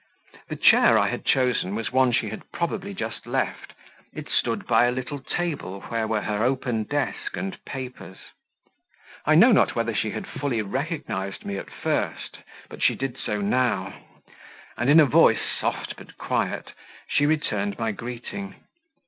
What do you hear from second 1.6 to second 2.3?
was one she